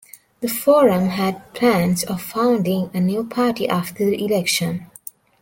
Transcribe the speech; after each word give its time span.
The 0.39 0.47
Forum 0.47 1.09
had 1.09 1.53
plans 1.53 2.03
of 2.03 2.23
founding 2.23 2.89
a 2.91 2.99
new 2.99 3.23
party 3.23 3.69
after 3.69 4.03
the 4.03 4.25
elections. 4.25 4.81